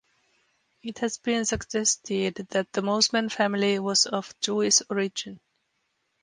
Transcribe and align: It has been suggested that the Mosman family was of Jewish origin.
It 0.81 0.97
has 0.97 1.19
been 1.19 1.45
suggested 1.45 2.33
that 2.49 2.71
the 2.73 2.81
Mosman 2.81 3.31
family 3.31 3.77
was 3.77 4.07
of 4.07 4.33
Jewish 4.39 4.79
origin. 4.89 5.39